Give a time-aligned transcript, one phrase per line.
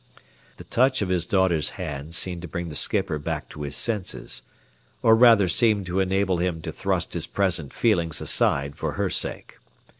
[0.57, 4.41] The touch of his daughter's hand seemed to bring the skipper back to his senses,
[5.03, 9.59] or rather seemed to enable him to thrust his present feelings aside for her sake.